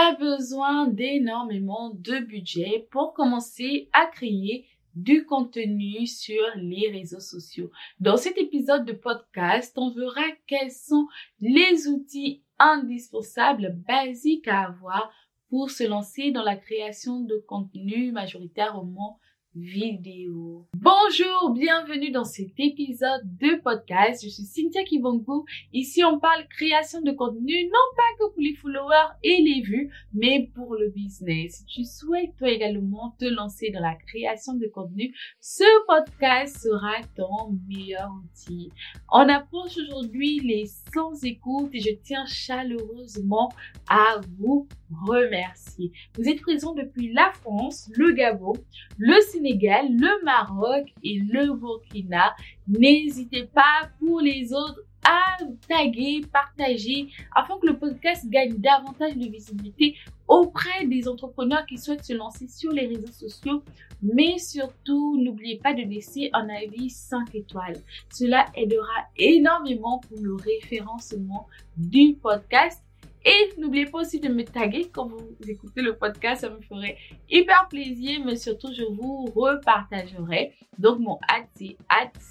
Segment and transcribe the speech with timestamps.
[0.00, 7.72] Pas besoin d'énormément de budget pour commencer à créer du contenu sur les réseaux sociaux.
[7.98, 11.08] Dans cet épisode de podcast, on verra quels sont
[11.40, 15.10] les outils indispensables, basiques à avoir
[15.50, 19.18] pour se lancer dans la création de contenu majoritairement
[19.54, 20.66] vidéo.
[20.76, 24.22] Bonjour, bienvenue dans cet épisode de podcast.
[24.22, 25.44] Je suis Cynthia Kibongo.
[25.72, 29.90] Ici, on parle création de contenu, non pas que pour les followers et les vues,
[30.12, 31.56] mais pour le business.
[31.56, 37.02] Si tu souhaites toi également te lancer dans la création de contenu, ce podcast sera
[37.16, 38.70] ton meilleur outil.
[39.10, 43.50] On approche aujourd'hui les 100 écoutes et je tiens chaleureusement
[43.88, 44.68] à vous
[45.06, 45.92] remercier.
[46.16, 48.54] Vous êtes présents depuis la France, le Gabon,
[48.96, 52.34] le Sénégal, le Maroc et le Burkina.
[52.66, 55.38] N'hésitez pas pour les autres à
[55.68, 62.04] taguer, partager afin que le podcast gagne davantage de visibilité auprès des entrepreneurs qui souhaitent
[62.04, 63.62] se lancer sur les réseaux sociaux.
[64.02, 67.78] Mais surtout, n'oubliez pas de laisser un avis 5 étoiles.
[68.12, 72.82] Cela aidera énormément pour le référencement du podcast
[73.24, 76.96] et n'oubliez pas aussi de me taguer quand vous écoutez le podcast, ça me ferait
[77.28, 80.54] hyper plaisir, mais surtout je vous repartagerai.
[80.78, 81.76] Donc mon ad c'est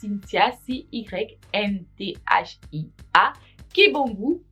[0.00, 0.92] Cynthia, C-Y-N-T-H-I-A,
[3.72, 4.42] Kibongu,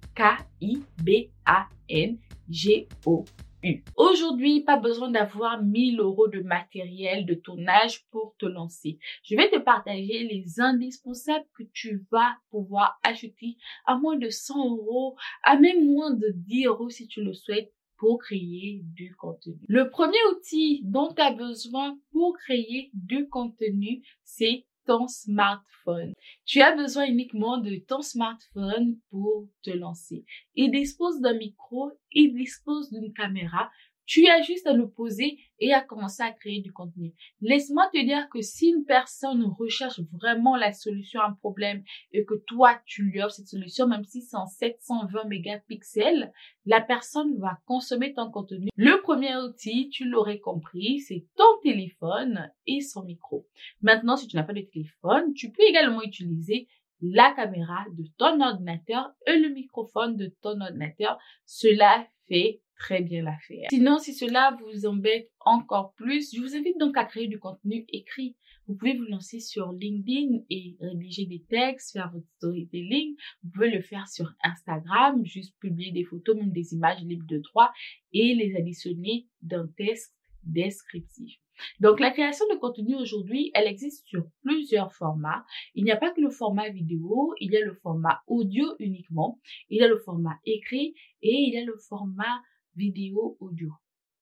[3.96, 8.98] Aujourd'hui, pas besoin d'avoir 1000 euros de matériel de tournage pour te lancer.
[9.24, 14.76] Je vais te partager les indispensables que tu vas pouvoir acheter à moins de 100
[14.76, 19.58] euros, à même moins de 10 euros si tu le souhaites pour créer du contenu.
[19.68, 26.12] Le premier outil dont tu as besoin pour créer du contenu, c'est ton smartphone.
[26.44, 30.24] Tu as besoin uniquement de ton smartphone pour te lancer.
[30.54, 33.70] Il dispose d'un micro, il dispose d'une caméra,
[34.06, 37.14] tu as juste à le poser et à commencer à créer du contenu.
[37.40, 42.24] Laisse-moi te dire que si une personne recherche vraiment la solution à un problème et
[42.24, 46.32] que toi, tu lui offres cette solution, même si c'est en 720 mégapixels,
[46.66, 48.68] la personne va consommer ton contenu.
[48.76, 53.46] Le premier outil, tu l'aurais compris, c'est ton téléphone et son micro.
[53.82, 56.68] Maintenant, si tu n'as pas de téléphone, tu peux également utiliser
[57.00, 61.18] la caméra de ton ordinateur et le microphone de ton ordinateur.
[61.44, 63.66] Cela fait très bien l'affaire.
[63.70, 67.84] Sinon, si cela vous embête encore plus, je vous invite donc à créer du contenu
[67.88, 68.36] écrit.
[68.66, 73.14] Vous pouvez vous lancer sur LinkedIn et rédiger des textes, faire votre storytelling.
[73.42, 77.38] Vous pouvez le faire sur Instagram, juste publier des photos, même des images libres de
[77.38, 77.72] droit
[78.12, 81.38] et les additionner d'un texte descriptif.
[81.80, 85.44] Donc, la création de contenu aujourd'hui, elle existe sur plusieurs formats.
[85.74, 89.40] Il n'y a pas que le format vidéo, il y a le format audio uniquement,
[89.70, 92.42] il y a le format écrit et il y a le format
[92.76, 93.70] vidéo, audio.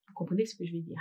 [0.09, 0.97] Vous comprenez ce que je veux dire?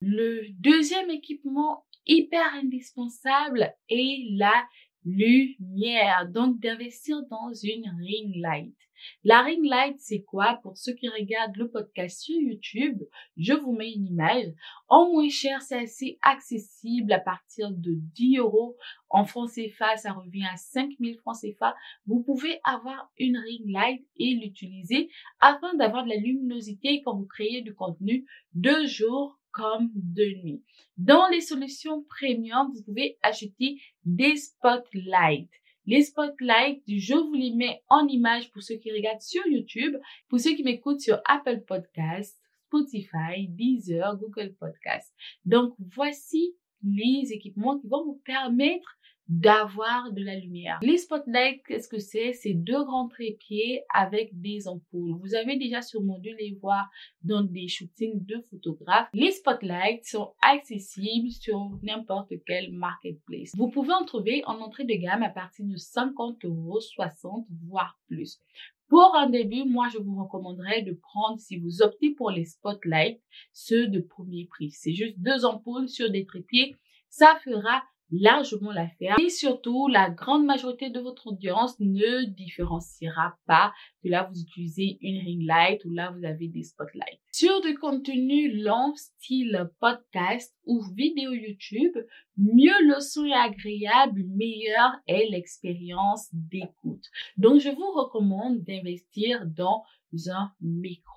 [0.00, 4.64] Le deuxième équipement hyper indispensable est la
[5.04, 6.28] lumière.
[6.30, 8.76] Donc, d'investir dans une ring light.
[9.24, 10.58] La ring light, c'est quoi?
[10.62, 13.02] Pour ceux qui regardent le podcast sur YouTube,
[13.36, 14.46] je vous mets une image.
[14.88, 18.76] En moins cher, c'est assez accessible à partir de 10 euros.
[19.08, 21.74] En francs CFA, ça revient à 5000 francs CFA.
[22.06, 27.26] Vous pouvez avoir une ring light et l'utiliser afin d'avoir de la luminosité quand vous
[27.26, 30.62] créez du contenu de jour comme de nuit.
[30.98, 35.50] Dans les solutions premium, vous pouvez acheter des spotlights.
[35.86, 39.96] Les spotlights, je vous les mets en image pour ceux qui regardent sur YouTube,
[40.28, 45.14] pour ceux qui m'écoutent sur Apple Podcasts, Spotify, Deezer, Google Podcasts.
[45.44, 48.98] Donc, voici les équipements qui vont vous permettre
[49.28, 50.78] d'avoir de la lumière.
[50.82, 52.32] Les spotlights, qu'est-ce que c'est?
[52.32, 55.18] C'est deux grands trépieds avec des ampoules.
[55.20, 56.88] Vous avez déjà sûrement dû les voir
[57.22, 59.08] dans des shootings de photographes.
[59.12, 63.52] Les spotlights sont accessibles sur n'importe quel marketplace.
[63.56, 67.98] Vous pouvez en trouver en entrée de gamme à partir de 50 euros, 60 voire
[68.06, 68.40] plus.
[68.88, 73.20] Pour un début, moi, je vous recommanderais de prendre, si vous optez pour les spotlights,
[73.52, 74.70] ceux de premier prix.
[74.70, 76.76] C'est juste deux ampoules sur des trépieds.
[77.08, 79.16] Ça fera largement l'affaire.
[79.20, 83.72] Et surtout, la grande majorité de votre audience ne différenciera pas
[84.02, 87.20] que là, vous utilisez une ring light ou là, vous avez des spotlights.
[87.32, 91.96] Sur du contenu long, style podcast ou vidéo YouTube,
[92.36, 97.04] mieux le son est agréable, meilleure est l'expérience d'écoute.
[97.36, 99.82] Donc, je vous recommande d'investir dans
[100.28, 101.15] un micro.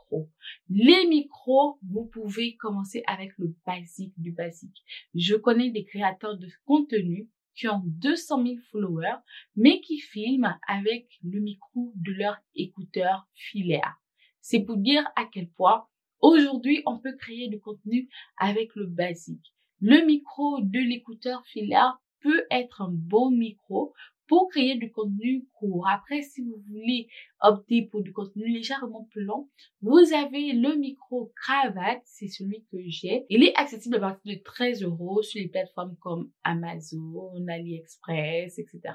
[0.70, 4.84] Les micros, vous pouvez commencer avec le basique du basique.
[5.14, 9.20] Je connais des créateurs de contenu qui ont 200 000 followers,
[9.56, 14.00] mais qui filment avec le micro de leur écouteur filaire.
[14.40, 15.86] C'est pour dire à quel point
[16.22, 19.54] Aujourd'hui, on peut créer du contenu avec le basique.
[19.80, 23.94] Le micro de l'écouteur filaire peut être un bon micro
[24.30, 25.88] pour créer du contenu court.
[25.90, 27.10] Après, si vous voulez
[27.42, 29.50] opter pour du contenu légèrement plus long,
[29.82, 33.26] vous avez le micro cravate, c'est celui que j'ai.
[33.30, 38.94] Il est accessible à partir de 13 euros sur les plateformes comme Amazon, AliExpress, etc.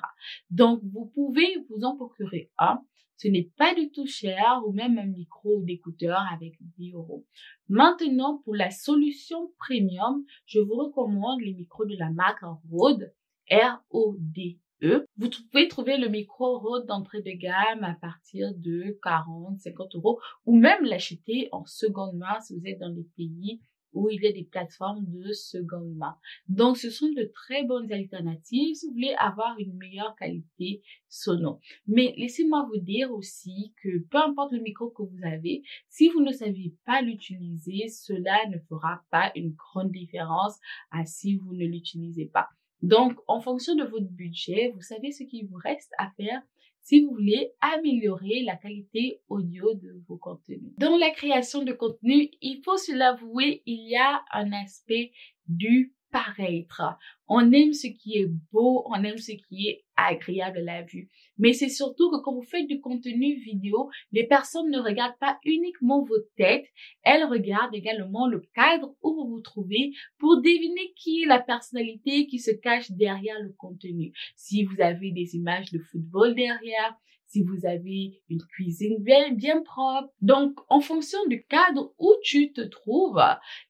[0.50, 2.80] Donc, vous pouvez vous en procurer un.
[3.16, 7.26] Ce n'est pas du tout cher ou même un micro d'écouteur avec 10 euros.
[7.68, 13.12] Maintenant, pour la solution premium, je vous recommande les micros de la marque Rode,
[13.50, 15.06] R-O-D E.
[15.16, 20.20] Vous pouvez trouver le micro Rode d'entrée de gamme à partir de 40, 50 euros
[20.44, 23.60] ou même l'acheter en seconde main si vous êtes dans des pays
[23.94, 26.16] où il y a des plateformes de seconde main.
[26.48, 31.60] Donc, ce sont de très bonnes alternatives si vous voulez avoir une meilleure qualité sonore.
[31.86, 36.20] Mais laissez-moi vous dire aussi que peu importe le micro que vous avez, si vous
[36.20, 40.58] ne savez pas l'utiliser, cela ne fera pas une grande différence
[40.90, 42.48] à si vous ne l'utilisez pas.
[42.88, 46.42] Donc, en fonction de votre budget, vous savez ce qu'il vous reste à faire
[46.82, 50.74] si vous voulez améliorer la qualité audio de vos contenus.
[50.76, 55.12] Dans la création de contenu, il faut se l'avouer, il y a un aspect
[55.48, 56.96] du paraître.
[57.26, 61.08] On aime ce qui est beau, on aime ce qui est agréable à la vue.
[61.38, 65.40] Mais c'est surtout que quand vous faites du contenu vidéo, les personnes ne regardent pas
[65.44, 66.66] uniquement votre tête,
[67.02, 72.28] elles regardent également le cadre où vous vous trouvez pour deviner qui est la personnalité
[72.28, 74.12] qui se cache derrière le contenu.
[74.36, 76.96] Si vous avez des images de football derrière,
[77.26, 80.12] si vous avez une cuisine bien, bien propre.
[80.20, 83.20] Donc, en fonction du cadre où tu te trouves,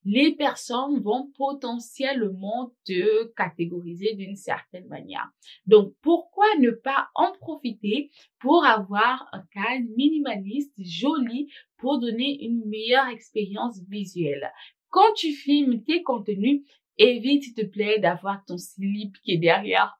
[0.04, 5.30] les personnes vont potentiellement te catégoriser d'une certaine manière.
[5.66, 8.10] Donc, pourquoi ne pas en profiter
[8.40, 11.48] pour avoir un cadre minimaliste, joli,
[11.78, 14.52] pour donner une meilleure expérience visuelle?
[14.90, 16.62] Quand tu filmes tes contenus,
[16.98, 19.98] évite, s'il te plaît, d'avoir ton slip qui est derrière.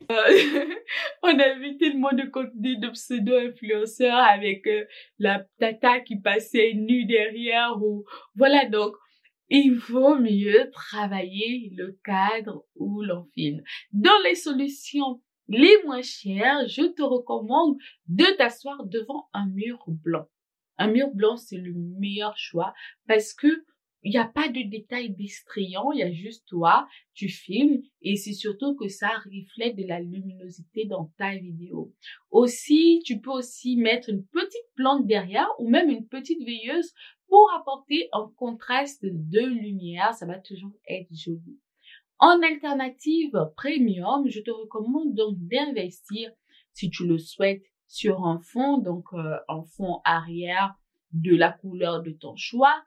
[1.22, 4.84] On a vu tellement de contenu de pseudo-influenceurs avec euh,
[5.18, 8.04] la tata qui passait nue derrière ou
[8.34, 8.94] voilà donc
[9.48, 13.62] il vaut mieux travailler le cadre ou l'enfile.
[13.92, 17.76] Dans les solutions les moins chères, je te recommande
[18.08, 20.26] de t'asseoir devant un mur blanc.
[20.78, 22.72] Un mur blanc, c'est le meilleur choix
[23.06, 23.64] parce que
[24.02, 28.16] il n'y a pas de détails distrayants, il y a juste toi, tu filmes et
[28.16, 31.92] c'est surtout que ça reflète de la luminosité dans ta vidéo.
[32.30, 36.92] Aussi, tu peux aussi mettre une petite plante derrière ou même une petite veilleuse
[37.28, 41.58] pour apporter un contraste de lumière, ça va toujours être joli.
[42.18, 46.30] En alternative premium, je te recommande donc d'investir,
[46.72, 50.74] si tu le souhaites, sur un fond, donc euh, un fond arrière
[51.12, 52.82] de la couleur de ton choix,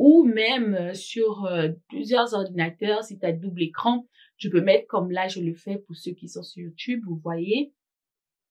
[0.00, 4.06] ou même euh, sur euh, plusieurs ordinateurs, si tu as double écran,
[4.38, 7.20] tu peux mettre comme là je le fais pour ceux qui sont sur YouTube, vous
[7.22, 7.74] voyez.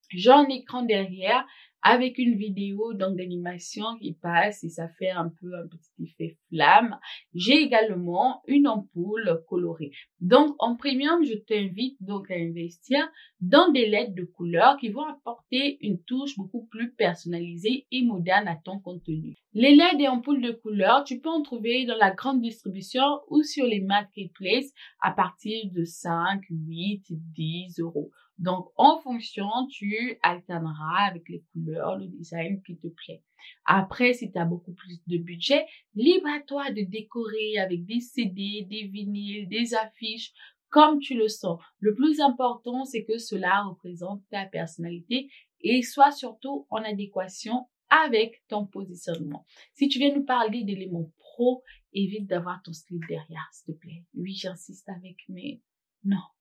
[0.10, 1.46] J'ai un écran derrière
[1.82, 6.38] avec une vidéo donc d'animation qui passe et ça fait un peu un petit effet
[6.50, 6.98] flamme.
[7.34, 9.92] J'ai également une ampoule colorée.
[10.20, 13.08] Donc en premium, je t'invite donc à investir
[13.40, 18.48] dans des LED de couleur qui vont apporter une touche beaucoup plus personnalisée et moderne
[18.48, 19.38] à ton contenu.
[19.54, 23.42] Les LED et ampoules de couleur, tu peux en trouver dans la grande distribution ou
[23.44, 28.12] sur les marketplaces à partir de 5, 8, 10 euros.
[28.40, 33.22] Donc, en fonction, tu alterneras avec les couleurs, le design qui te plaît.
[33.66, 38.00] Après, si tu as beaucoup plus de budget, libre à toi de décorer avec des
[38.00, 40.32] CD, des vinyles, des affiches,
[40.70, 41.60] comme tu le sens.
[41.80, 45.30] Le plus important, c'est que cela représente ta personnalité
[45.62, 49.46] et soit surtout en adéquation avec ton positionnement.
[49.74, 54.06] Si tu viens nous parler d'éléments pro, évite d'avoir ton slip derrière, s'il te plaît.
[54.14, 55.60] Oui, j'insiste avec, mais
[56.06, 56.39] non, non.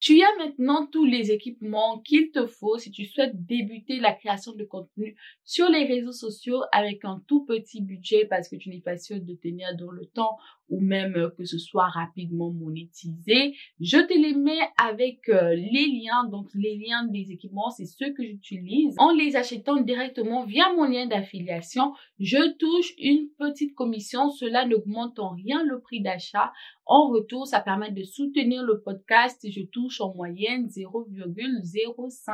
[0.00, 4.52] Tu as maintenant tous les équipements qu'il te faut si tu souhaites débuter la création
[4.52, 8.80] de contenu sur les réseaux sociaux avec un tout petit budget parce que tu n'es
[8.80, 10.36] pas sûr de tenir dans le temps
[10.68, 13.54] ou même euh, que ce soit rapidement monétisé.
[13.80, 16.24] Je te les mets avec euh, les liens.
[16.30, 18.94] Donc, les liens des équipements, c'est ceux que j'utilise.
[18.98, 24.30] En les achetant directement via mon lien d'affiliation, je touche une petite commission.
[24.30, 26.52] Cela n'augmente en rien le prix d'achat.
[26.86, 29.46] En retour, ça permet de soutenir le podcast.
[29.50, 32.32] Je touche en moyenne 0,05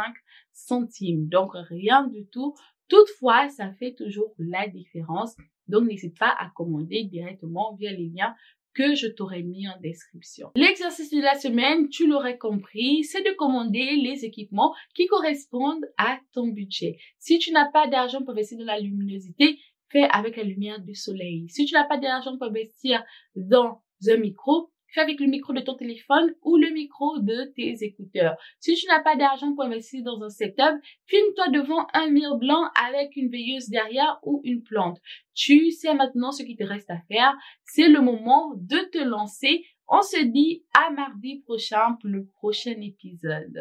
[0.53, 1.29] centimes.
[1.29, 2.55] Donc, rien du tout.
[2.89, 5.37] Toutefois, ça fait toujours la différence.
[5.69, 8.35] Donc, n'hésite pas à commander directement via les liens
[8.75, 10.51] que je t'aurais mis en description.
[10.57, 16.19] L'exercice de la semaine, tu l'aurais compris, c'est de commander les équipements qui correspondent à
[16.33, 16.99] ton budget.
[17.19, 19.59] Si tu n'as pas d'argent pour investir dans la luminosité,
[19.91, 21.49] fais avec la lumière du soleil.
[21.49, 23.03] Si tu n'as pas d'argent pour investir
[23.37, 27.85] dans un micro, fais avec le micro de ton téléphone ou le micro de tes
[27.85, 28.37] écouteurs.
[28.61, 32.71] Si tu n'as pas d'argent pour investir dans un setup, filme-toi devant un mur blanc
[32.89, 34.99] avec une veilleuse derrière ou une plante.
[35.35, 37.35] Tu sais maintenant ce qui te reste à faire.
[37.65, 39.65] C'est le moment de te lancer.
[39.89, 43.53] On se dit à mardi prochain pour le prochain épisode.